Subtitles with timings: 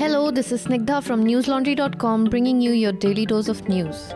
[0.00, 4.14] Hello, this is Snigdha from newslaundry.com bringing you your daily dose of news.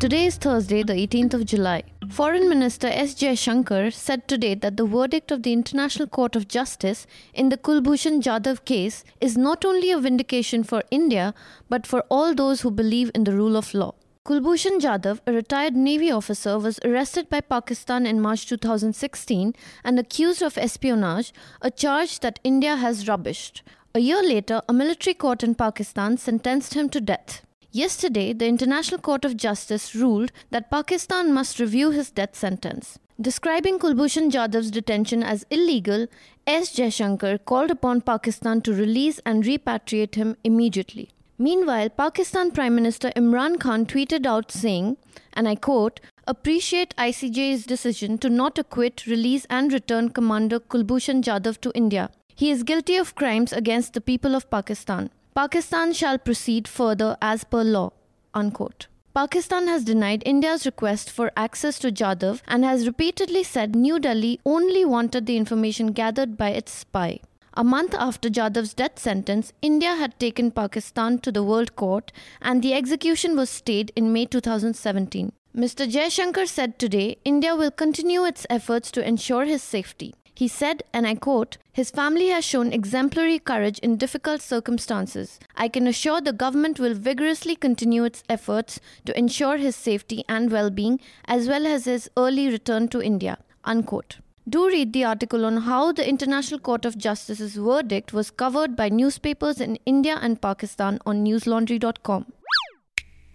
[0.00, 1.82] Today is Thursday, the 18th of July.
[2.08, 3.14] Foreign Minister S.
[3.14, 8.22] Jaishankar said today that the verdict of the International Court of Justice in the Kulbhushan
[8.22, 11.34] Jadhav case is not only a vindication for India
[11.68, 13.92] but for all those who believe in the rule of law.
[14.24, 19.52] Kulbhushan Jadhav, a retired Navy officer, was arrested by Pakistan in March 2016
[19.82, 23.62] and accused of espionage, a charge that India has rubbished.
[23.96, 27.42] A year later, a military court in Pakistan sentenced him to death.
[27.72, 33.00] Yesterday, the International Court of Justice ruled that Pakistan must review his death sentence.
[33.20, 36.06] Describing Kulbhushan Jadhav's detention as illegal,
[36.46, 36.72] S.
[36.76, 41.08] Jaishankar called upon Pakistan to release and repatriate him immediately.
[41.42, 44.96] Meanwhile, Pakistan Prime Minister Imran Khan tweeted out saying,
[45.32, 51.60] and I quote, appreciate ICJ's decision to not acquit, release, and return Commander Kulbhushan Jadhav
[51.62, 52.10] to India.
[52.36, 55.10] He is guilty of crimes against the people of Pakistan.
[55.34, 57.90] Pakistan shall proceed further as per law.
[58.32, 58.86] Unquote.
[59.12, 64.38] Pakistan has denied India's request for access to Jadhav and has repeatedly said New Delhi
[64.46, 67.18] only wanted the information gathered by its spy.
[67.54, 72.62] A month after Jadhav's death sentence, India had taken Pakistan to the World Court and
[72.62, 75.32] the execution was stayed in May 2017.
[75.54, 75.86] Mr.
[75.86, 80.14] Jaishankar said today India will continue its efforts to ensure his safety.
[80.34, 85.38] He said, and I quote, His family has shown exemplary courage in difficult circumstances.
[85.54, 90.50] I can assure the government will vigorously continue its efforts to ensure his safety and
[90.50, 93.36] well being, as well as his early return to India.
[93.62, 94.20] Unquote.
[94.48, 98.88] Do read the article on how the International Court of Justice's verdict was covered by
[98.88, 102.26] newspapers in India and Pakistan on newslaundry.com.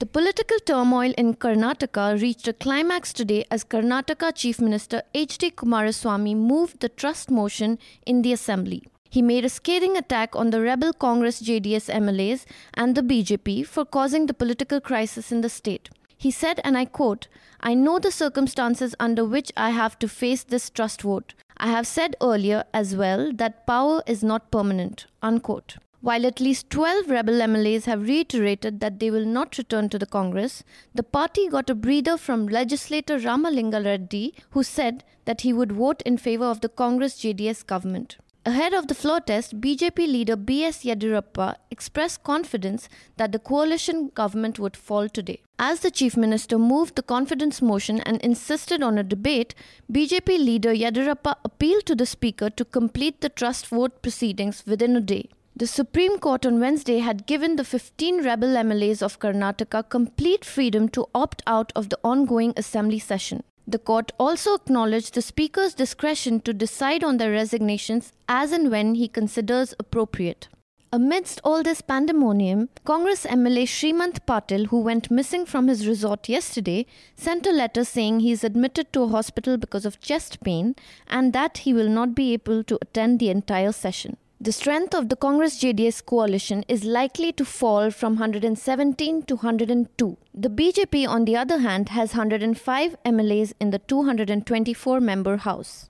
[0.00, 5.52] The political turmoil in Karnataka reached a climax today as Karnataka Chief Minister H.D.
[5.52, 8.82] Kumaraswamy moved the trust motion in the assembly.
[9.08, 13.84] He made a scathing attack on the rebel Congress JDS MLAs and the BJP for
[13.84, 15.88] causing the political crisis in the state.
[16.16, 17.28] He said, and I quote,
[17.60, 21.34] I know the circumstances under which I have to face this trust vote.
[21.56, 25.06] I have said earlier as well that power is not permanent.
[25.22, 25.76] Unquote.
[26.00, 30.06] While at least 12 rebel MLAs have reiterated that they will not return to the
[30.06, 30.62] Congress,
[30.94, 36.02] the party got a breather from legislator Ramalinga Reddy, who said that he would vote
[36.02, 38.18] in favor of the Congress JDS government.
[38.46, 40.84] Ahead of the floor test, BJP leader B.S.
[40.84, 45.42] Yediyurappa expressed confidence that the coalition government would fall today.
[45.58, 49.56] As the chief minister moved the confidence motion and insisted on a debate,
[49.90, 55.00] BJP leader Yediyurappa appealed to the speaker to complete the trust vote proceedings within a
[55.00, 55.28] day.
[55.56, 60.88] The Supreme Court on Wednesday had given the 15 rebel MLAs of Karnataka complete freedom
[60.90, 63.42] to opt out of the ongoing assembly session.
[63.68, 68.94] The court also acknowledged the Speaker's discretion to decide on their resignations as and when
[68.94, 70.48] he considers appropriate.
[70.92, 76.86] Amidst all this pandemonium, Congress MLA Srimant Patil, who went missing from his resort yesterday,
[77.16, 80.76] sent a letter saying he is admitted to a hospital because of chest pain
[81.08, 84.16] and that he will not be able to attend the entire session.
[84.38, 90.18] The strength of the Congress JDS coalition is likely to fall from 117 to 102.
[90.34, 95.88] The BJP, on the other hand, has 105 MLAs in the 224 member House.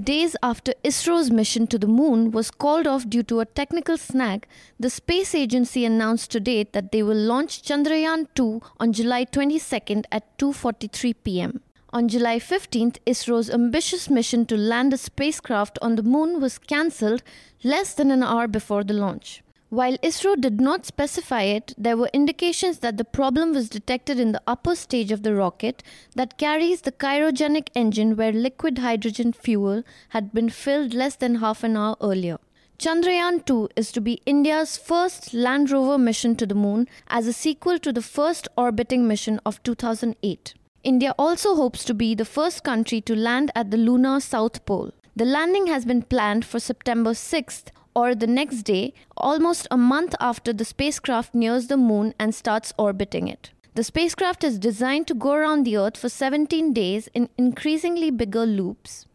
[0.00, 4.46] Days after ISRO's mission to the moon was called off due to a technical snag,
[4.78, 10.38] the space agency announced today that they will launch Chandrayaan 2 on July 22nd at
[10.38, 11.60] 2:43 p.m.
[11.94, 17.22] On July 15th, ISRO's ambitious mission to land a spacecraft on the moon was cancelled
[17.62, 19.42] less than an hour before the launch.
[19.68, 24.32] While ISRO did not specify it, there were indications that the problem was detected in
[24.32, 25.82] the upper stage of the rocket
[26.14, 31.62] that carries the cryogenic engine where liquid hydrogen fuel had been filled less than half
[31.62, 32.38] an hour earlier.
[32.78, 37.34] Chandrayaan 2 is to be India's first land rover mission to the moon as a
[37.34, 40.54] sequel to the first orbiting mission of 2008.
[40.84, 44.90] India also hopes to be the first country to land at the lunar south pole.
[45.14, 50.16] The landing has been planned for September 6th or the next day, almost a month
[50.18, 53.50] after the spacecraft nears the moon and starts orbiting it.
[53.74, 58.44] The spacecraft is designed to go around the Earth for 17 days in increasingly bigger
[58.44, 59.06] loops.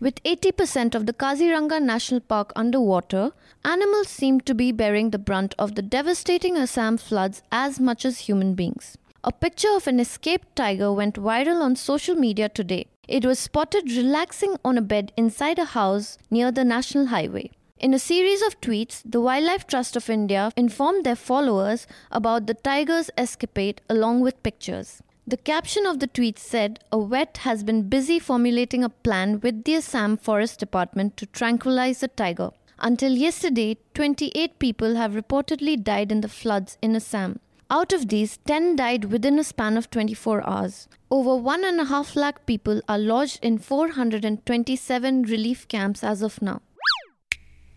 [0.00, 3.30] With 80% of the Kaziranga National Park underwater,
[3.64, 8.20] animals seem to be bearing the brunt of the devastating Assam floods as much as
[8.20, 8.98] human beings.
[9.24, 12.86] A picture of an escaped tiger went viral on social media today.
[13.08, 17.50] It was spotted relaxing on a bed inside a house near the national highway.
[17.78, 22.54] In a series of tweets, the Wildlife Trust of India informed their followers about the
[22.54, 25.02] tiger's escapade along with pictures.
[25.26, 29.64] The caption of the tweet said a vet has been busy formulating a plan with
[29.64, 32.50] the Assam Forest Department to tranquilize the tiger.
[32.78, 37.40] Until yesterday, 28 people have reportedly died in the floods in Assam.
[37.68, 40.86] Out of these, 10 died within a span of 24 hours.
[41.10, 46.62] Over 1.5 lakh people are lodged in 427 relief camps as of now.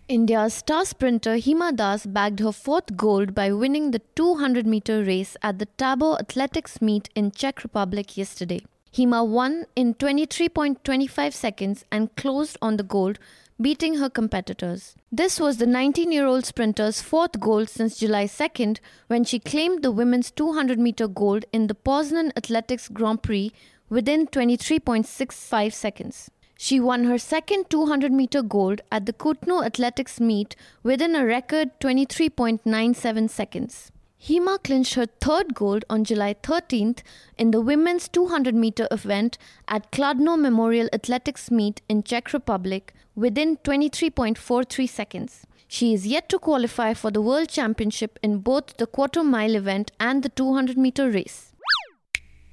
[0.07, 5.35] India's star sprinter Hima Das bagged her fourth gold by winning the 200 meter race
[5.41, 8.61] at the Tabor Athletics meet in Czech Republic yesterday.
[8.93, 13.17] Hima won in 23.25 seconds and closed on the gold,
[13.61, 14.95] beating her competitors.
[15.11, 19.83] This was the 19 year old sprinter's fourth gold since July 2nd when she claimed
[19.83, 23.51] the women's 200 meter gold in the Poznan Athletics Grand Prix
[23.89, 26.31] within 23.65 seconds.
[26.57, 31.77] She won her second 200 meter gold at the Kutno Athletics meet within a record
[31.79, 33.91] 23.97 seconds.
[34.21, 36.99] Hima clinched her third gold on July 13th
[37.37, 39.37] in the women's 200 meter event
[39.67, 45.45] at Kladno Memorial Athletics meet in Czech Republic within 23.43 seconds.
[45.69, 49.91] She is yet to qualify for the World Championship in both the quarter mile event
[49.99, 51.53] and the 200 meter race.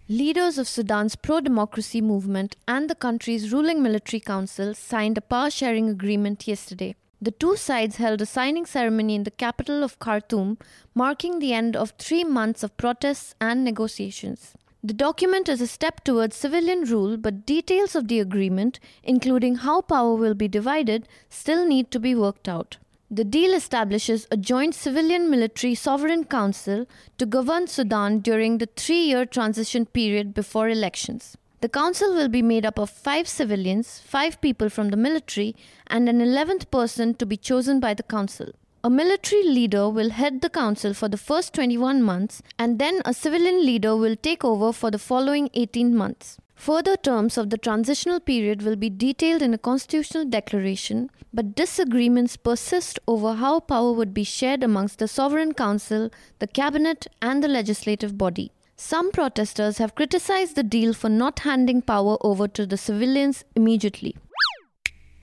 [0.08, 5.50] Leaders of Sudan's pro democracy movement and the country's ruling military council signed a power
[5.50, 6.94] sharing agreement yesterday.
[7.26, 10.58] The two sides held a signing ceremony in the capital of Khartoum,
[10.94, 14.54] marking the end of three months of protests and negotiations.
[14.84, 19.80] The document is a step towards civilian rule, but details of the agreement, including how
[19.80, 22.76] power will be divided, still need to be worked out.
[23.10, 26.86] The deal establishes a joint civilian military sovereign council
[27.18, 31.36] to govern Sudan during the three year transition period before elections.
[31.60, 35.56] The council will be made up of five civilians, five people from the military,
[35.86, 38.52] and an 11th person to be chosen by the council.
[38.84, 43.14] A military leader will head the council for the first 21 months, and then a
[43.14, 46.36] civilian leader will take over for the following 18 months.
[46.54, 52.36] Further terms of the transitional period will be detailed in a constitutional declaration, but disagreements
[52.36, 57.48] persist over how power would be shared amongst the Sovereign Council, the Cabinet, and the
[57.48, 58.52] legislative body.
[58.78, 64.14] Some protesters have criticized the deal for not handing power over to the civilians immediately.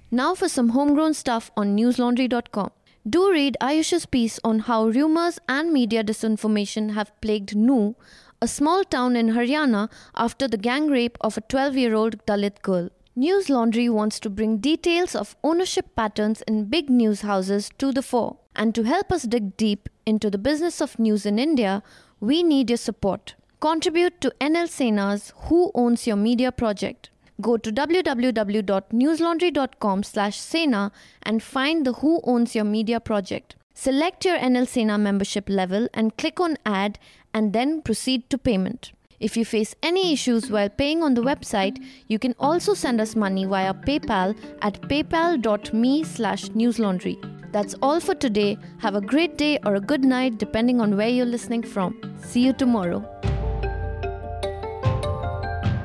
[0.09, 2.71] Now for some homegrown stuff on newslaundry.com.
[3.07, 7.93] Do read Ayush's piece on how rumors and media disinformation have plagued Nuh,
[8.41, 12.61] a small town in Haryana after the gang rape of a 12 year old Dalit
[12.63, 12.89] girl.
[13.15, 18.01] News Laundry wants to bring details of ownership patterns in big news houses to the
[18.01, 18.37] fore.
[18.55, 21.83] And to help us dig deep into the business of news in India,
[22.19, 23.35] we need your support.
[23.63, 27.09] Contribute to NL Sena's Who Owns Your Media project.
[27.39, 33.55] Go to www.newslaundry.com slash Sena and find the Who Owns Your Media project.
[33.73, 36.99] Select your NL Sena membership level and click on Add
[37.33, 38.91] and then proceed to payment.
[39.21, 43.15] If you face any issues while paying on the website, you can also send us
[43.15, 47.15] money via PayPal at paypal.me slash newslaundry.
[47.53, 48.57] That's all for today.
[48.79, 51.95] Have a great day or a good night depending on where you're listening from.
[52.21, 53.22] See you tomorrow.